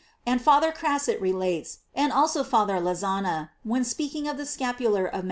[0.25, 5.19] And Father Crasset relates,* and also Father Lezzana,f when speaking of the scapular of Mt.